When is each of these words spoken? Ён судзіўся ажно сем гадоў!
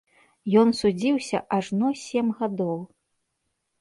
Ён 0.61 0.71
судзіўся 0.77 1.43
ажно 1.57 1.93
сем 2.07 2.35
гадоў! 2.43 2.77